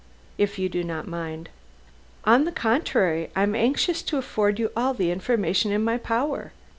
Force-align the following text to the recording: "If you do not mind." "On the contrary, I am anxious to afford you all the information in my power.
"If 0.35 0.57
you 0.57 0.67
do 0.67 0.83
not 0.83 1.07
mind." 1.07 1.49
"On 2.23 2.45
the 2.45 2.51
contrary, 2.51 3.29
I 3.35 3.43
am 3.43 3.53
anxious 3.53 4.01
to 4.01 4.17
afford 4.17 4.57
you 4.57 4.71
all 4.75 4.95
the 4.95 5.11
information 5.11 5.71
in 5.71 5.83
my 5.83 5.99
power. 5.99 6.53